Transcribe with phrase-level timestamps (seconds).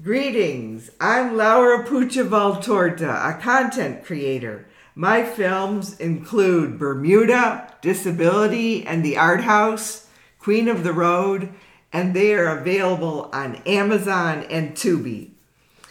[0.00, 0.92] Greetings.
[1.00, 4.64] I'm Laura Pucha Valtorta, a content creator.
[4.94, 10.06] My films include Bermuda, Disability, and the Art House,
[10.38, 11.52] Queen of the Road,
[11.92, 15.30] and they are available on Amazon and Tubi.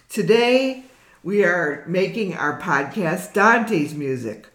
[0.08, 0.86] Today,
[1.22, 4.48] we are making our podcast Dante's Music.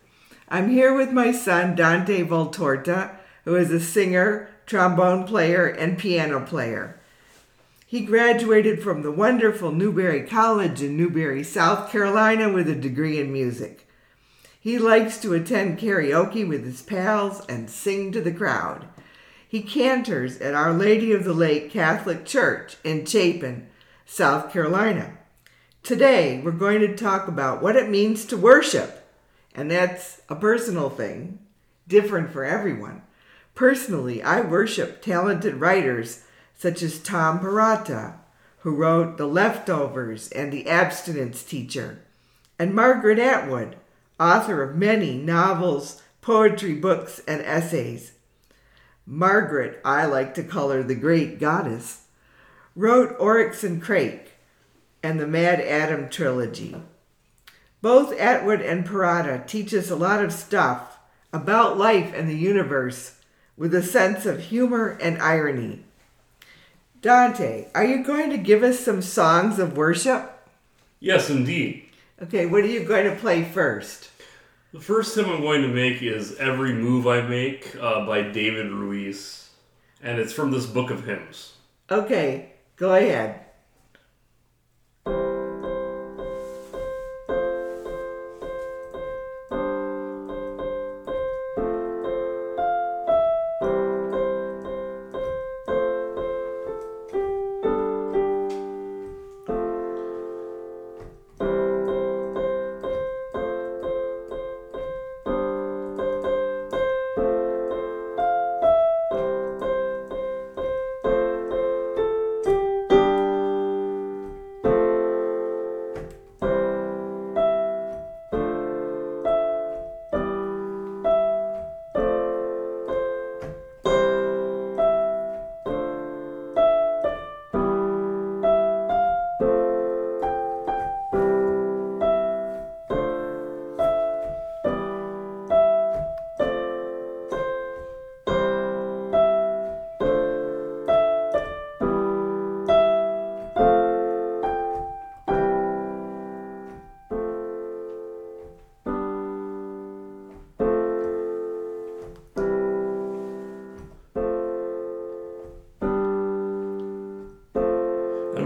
[0.48, 6.41] I'm here with my son, Dante Valtorta, who is a singer, trombone player, and piano
[6.41, 6.98] player.
[7.93, 13.30] He graduated from the wonderful Newberry College in Newberry, South Carolina, with a degree in
[13.30, 13.87] music.
[14.59, 18.88] He likes to attend karaoke with his pals and sing to the crowd.
[19.47, 23.69] He cantors at Our Lady of the Lake Catholic Church in Chapin,
[24.06, 25.19] South Carolina.
[25.83, 29.06] Today, we're going to talk about what it means to worship,
[29.55, 31.41] and that's a personal thing,
[31.86, 33.02] different for everyone.
[33.55, 36.24] Personally, I worship talented writers
[36.62, 38.15] such as Tom Perrotta,
[38.59, 41.98] who wrote The Leftovers and The Abstinence Teacher,
[42.57, 43.75] and Margaret Atwood,
[44.20, 48.12] author of many novels, poetry books, and essays.
[49.05, 52.05] Margaret, I like to call her the great goddess,
[52.77, 54.34] wrote Oryx and Crake
[55.03, 56.77] and the MaddAddam trilogy.
[57.81, 61.01] Both Atwood and Perrotta teach us a lot of stuff
[61.33, 63.17] about life and the universe
[63.56, 65.86] with a sense of humor and irony.
[67.03, 70.48] Dante, are you going to give us some songs of worship?
[71.00, 71.89] Yes, indeed.
[72.22, 74.08] Okay, what are you going to play first?
[74.72, 78.70] The first hymn I'm going to make is Every Move I Make uh, by David
[78.70, 79.50] Ruis,
[80.00, 81.55] and it's from this book of hymns.
[81.91, 83.47] Okay, go ahead.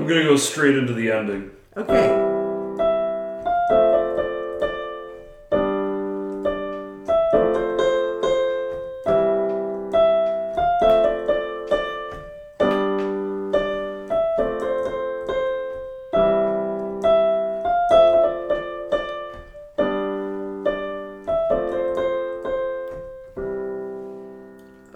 [0.06, 1.50] I'm to go straight into the ending.
[1.76, 2.12] Okay.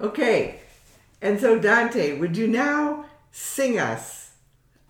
[0.00, 0.60] Okay,
[1.20, 4.19] and so Dante, would you now sing us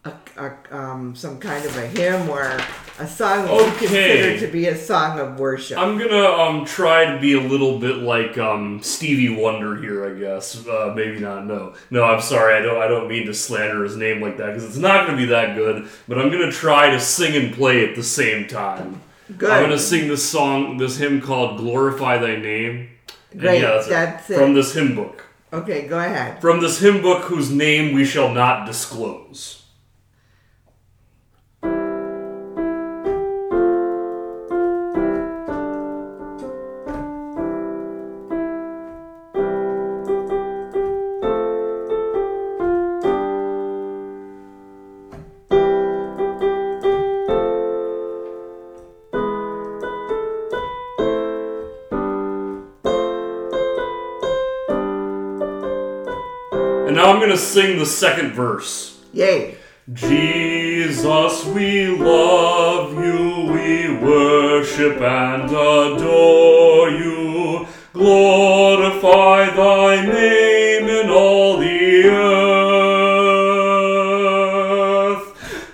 [0.05, 2.59] a, a, um, some kind of a hymn or
[2.99, 3.53] a song that
[3.83, 5.79] you consider to be a song of worship?
[5.79, 10.19] I'm gonna um try to be a little bit like um Stevie Wonder here, I
[10.19, 10.67] guess.
[10.67, 11.47] Uh, maybe not.
[11.47, 12.05] No, no.
[12.05, 12.55] I'm sorry.
[12.55, 12.81] I don't.
[12.81, 15.55] I don't mean to slander his name like that because it's not gonna be that
[15.55, 15.89] good.
[16.09, 19.03] But I'm gonna try to sing and play at the same time.
[19.37, 19.51] Good.
[19.51, 22.89] I'm gonna sing this song, this hymn called "Glorify Thy Name."
[23.37, 24.37] Great, yeah, that's it.
[24.37, 25.25] From this hymn book.
[25.53, 26.41] Okay, go ahead.
[26.41, 29.60] From this hymn book whose name we shall not disclose.
[57.01, 59.01] Now I'm gonna sing the second verse.
[59.15, 59.57] Yay.
[59.91, 67.67] Jesus, we love you, we worship and adore you.
[67.95, 72.93] Glorify thy name in all the earth.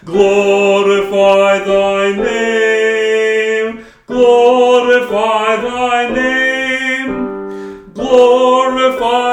[0.05, 3.85] Glorify thy name.
[4.07, 7.93] Glorify thy name.
[7.95, 9.26] Glorify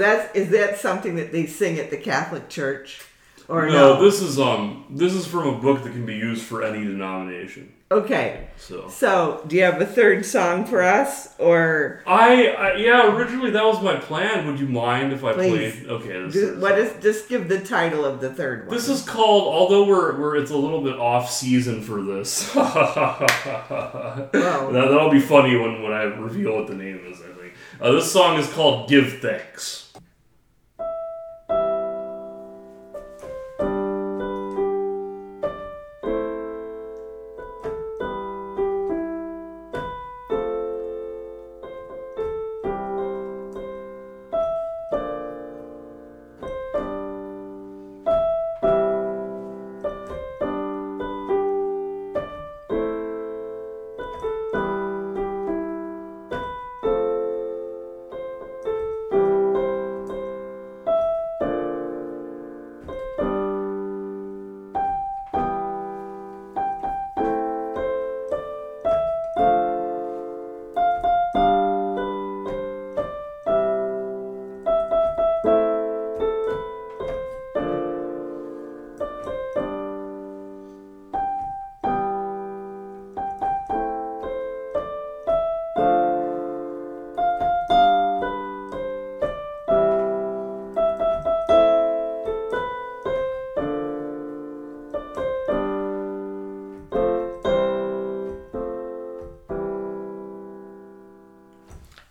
[0.00, 3.00] that's is that something that they sing at the Catholic Church,
[3.48, 4.02] or no, no?
[4.02, 7.72] this is um this is from a book that can be used for any denomination.
[7.90, 8.48] okay.
[8.56, 13.50] So So do you have a third song for us, or I, I yeah, originally
[13.50, 14.46] that was my plan.
[14.46, 15.74] Would you mind if I Please.
[15.74, 15.88] played?
[15.88, 17.02] Okay, this do, is, what is?
[17.02, 18.76] Just give the title of the third one.
[18.76, 22.52] This is called, although we're, we're it's a little bit off season for this.
[22.54, 24.30] that,
[24.72, 27.54] that'll be funny when, when I reveal what the name is, I think.
[27.80, 29.89] Uh, this song is called Give Thanks.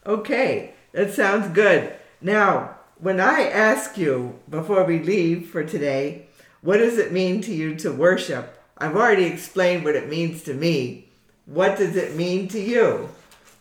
[0.09, 1.93] Okay, that sounds good.
[2.19, 6.25] Now, when I ask you before we leave for today,
[6.61, 8.59] what does it mean to you to worship?
[8.79, 11.09] I've already explained what it means to me.
[11.45, 13.09] What does it mean to you?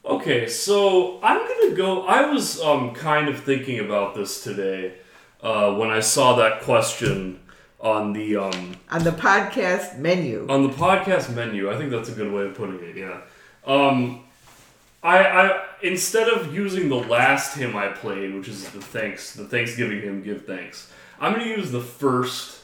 [0.06, 2.06] Okay, so I'm gonna go.
[2.06, 4.94] I was um, kind of thinking about this today
[5.42, 7.40] uh, when I saw that question
[7.78, 10.46] on the um, On the podcast menu.
[10.48, 11.70] on the podcast menu.
[11.70, 12.96] I think that's a good way of putting it.
[12.96, 13.20] Yeah.
[13.66, 14.24] Um,
[15.02, 19.44] I, I instead of using the last hymn I played, which is the thanks, the
[19.44, 20.92] Thanksgiving hymn, give thanks.
[21.20, 22.62] I'm going to use the first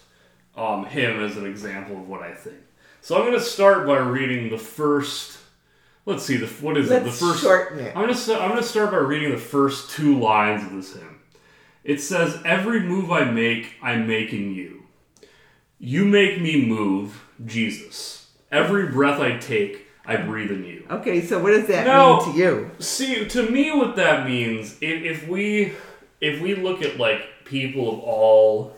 [0.56, 2.56] um, hymn as an example of what I think.
[3.00, 5.38] So I'm going to start by reading the first.
[6.06, 7.04] Let's see the what is it?
[7.04, 7.42] Let's The first.
[7.42, 7.96] shorten it.
[7.96, 10.94] I'm going to I'm going to start by reading the first two lines of this
[10.94, 11.20] hymn.
[11.82, 14.82] It says, "Every move I make, I'm making you.
[15.78, 18.30] You make me move, Jesus.
[18.50, 22.18] Every breath I take, I breathe in you." Okay, so what does that No.
[22.24, 22.70] mean to you?
[22.78, 25.72] See, to me, what that means, if, if we
[26.20, 28.76] if we look at like people of all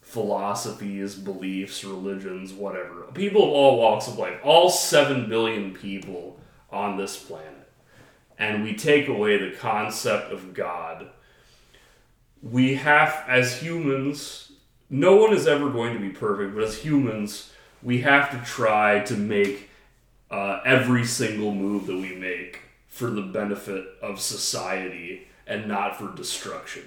[0.00, 6.40] philosophies, beliefs, religions, whatever, people of all walks of life, all seven billion people
[6.72, 7.68] on this planet,
[8.38, 11.08] and we take away the concept of God,
[12.42, 14.52] we have, as humans,
[14.90, 17.52] no one is ever going to be perfect, but as humans,
[17.82, 19.68] we have to try to make
[20.30, 26.14] uh, every single move that we make for the benefit of society and not for
[26.14, 26.82] destruction.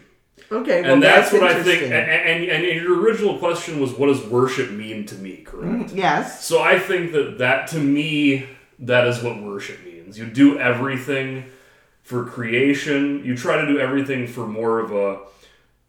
[0.52, 1.84] Okay, well and that's, that's, what I think.
[1.84, 5.38] And, and, and your original question was, what does worship mean to me?
[5.38, 5.94] Correct.
[5.94, 6.46] Yes.
[6.46, 8.48] So I think that that to me,
[8.80, 10.18] that is what worship means.
[10.18, 11.46] You do everything
[12.04, 13.24] for creation.
[13.24, 15.20] You try to do everything for more of a,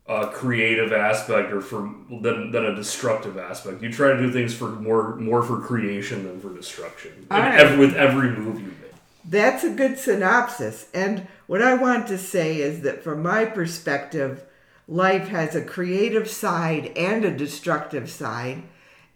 [0.06, 3.82] a creative aspect or for than, than a destructive aspect.
[3.82, 7.26] You try to do things for more more for creation than for destruction.
[7.30, 7.60] All right.
[7.60, 8.92] ev- with every move you make.
[9.24, 10.88] That's a good synopsis.
[10.92, 14.42] And what I want to say is that from my perspective,
[14.88, 18.64] life has a creative side and a destructive side.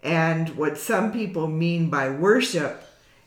[0.01, 2.83] And what some people mean by worship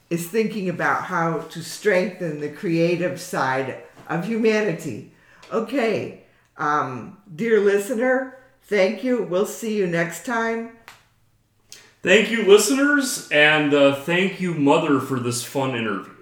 [0.09, 5.13] is thinking about how to strengthen the creative side of humanity.
[5.53, 6.25] Okay,
[6.61, 9.23] um, dear listener, thank you.
[9.23, 10.77] We'll see you next time.
[12.03, 16.20] Thank you, listeners, and uh, thank you, Mother, for this fun interview.